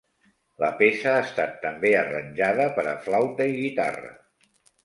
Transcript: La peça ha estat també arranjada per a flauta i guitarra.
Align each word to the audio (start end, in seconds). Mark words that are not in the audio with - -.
La 0.63 0.69
peça 0.79 1.11
ha 1.11 1.19
estat 1.25 1.53
també 1.67 1.91
arranjada 1.99 2.67
per 2.79 2.89
a 2.93 2.97
flauta 3.07 3.49
i 3.51 3.55
guitarra. 3.63 4.15